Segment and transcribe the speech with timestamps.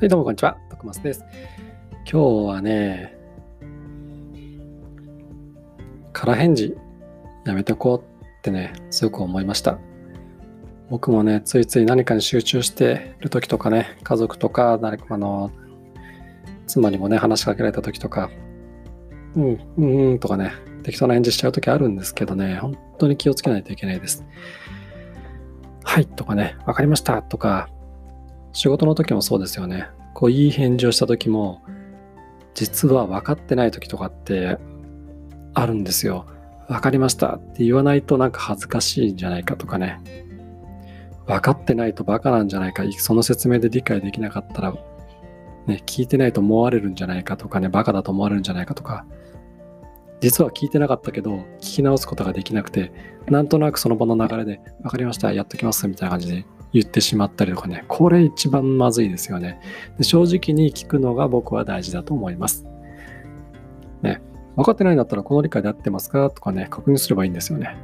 [0.00, 0.56] はい、どうもこんにちは。
[0.70, 1.24] 徳松です。
[2.08, 3.18] 今日はね、
[6.12, 6.76] 空返事
[7.44, 9.76] やめてこうってね、すごく思いました。
[10.88, 15.50] 僕もね、ついつい何かに集中してる時とかね、家族とか、誰かあの、
[16.68, 18.30] 妻にもね、話しかけられた時とか、
[19.34, 20.52] うん、うん、うんとかね、
[20.84, 24.24] 適当な返事しちゃう時あるんですけどね、本当に気をつけないといけないです。
[25.82, 27.68] はいとかね、わかりましたとか、
[28.52, 29.88] 仕事の時もそうですよね。
[30.18, 31.62] こういい返事をした時も、
[32.52, 34.58] 実は分かってない時とかって
[35.54, 36.26] あるんですよ。
[36.66, 40.00] 分かりましたって言わないとなんか恥ずかしいんじゃないかとかね。
[41.28, 44.72] 分かってないとバカなんじゃないか、その説明で理解できなかったら、
[45.68, 49.06] ね、聞いてないと思われるんじゃないかとかね、バカだと思われるんじゃないかとか、
[50.20, 52.90] 実は聞いてなかったけど、聞き直すことができなくて、
[53.28, 59.60] なんとなくその場の流れで、分かりました、やっときます、みたいな感じで言ってしまったりとかね、これ一番まずいですよね。
[59.96, 62.66] で正直に聞くのが僕は大事だと思います。
[64.02, 64.20] ね、
[64.56, 66.30] 分かってないんだったらこの理解で合ってますか？
[66.30, 67.76] とかね、確認すればいいんですよね。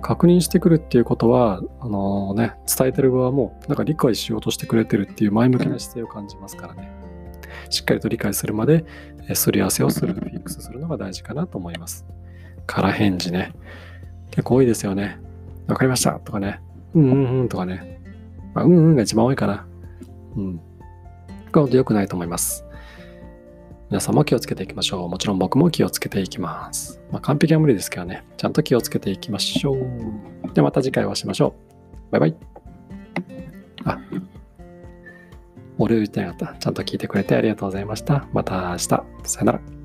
[0.00, 6.88] 確認してくるっていうことは、あのー、ね、伝えてる側もなんか理解しようとしてくれてるっていう前向きな姿勢を感じますからね。
[7.68, 8.84] しっかりと理解するまで、
[9.34, 12.06] すり合わせをする、フィックスするのが大事かなと思います。
[12.66, 13.52] 空返事ね。
[14.30, 15.18] 結構多いですよね。
[15.66, 16.60] わかりましたとかね。
[16.94, 18.00] うんうんうんとかね。
[18.54, 19.66] まあ、うんうんが一番多いかな。
[20.36, 20.58] うん。
[20.58, 20.62] こ
[21.54, 22.64] れ本当良くないと思います。
[23.90, 25.08] 皆さんも気をつけていきましょう。
[25.08, 27.00] もちろん僕も気をつけていきます。
[27.10, 28.24] まあ、完璧は無理ですけどね。
[28.36, 30.52] ちゃんと気をつけていきましょう。
[30.52, 31.54] ではまた次回お会いしましょ
[32.10, 32.12] う。
[32.12, 32.36] バイバイ。
[33.84, 33.98] あ、
[35.78, 36.56] 俺言ってなかった。
[36.58, 38.26] ちゃんと聞いてくれてありがとうございました。
[38.32, 38.78] また明日。
[38.78, 39.00] さ
[39.40, 39.77] よなら。